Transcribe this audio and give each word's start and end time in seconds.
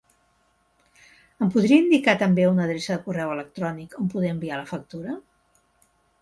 Em 1.45 1.51
podria 1.55 1.77
indicar 1.81 2.15
també 2.21 2.47
una 2.53 2.63
adreça 2.65 2.93
de 2.95 2.97
correu 3.09 3.35
electrònic 3.35 3.95
on 4.05 4.09
poder 4.15 4.33
enviar 4.37 4.59
la 4.63 4.67
factura? 4.73 5.17